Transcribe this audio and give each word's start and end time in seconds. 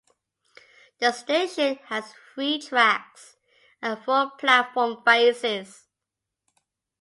The 0.97 1.11
station 1.11 1.75
has 1.89 2.15
three 2.33 2.59
tracks 2.59 3.37
and 3.83 3.99
four 4.03 4.31
platform 4.31 5.03
faces. 5.05 5.85